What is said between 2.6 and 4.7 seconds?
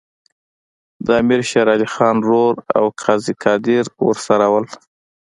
او قاضي قادر ورسره وو.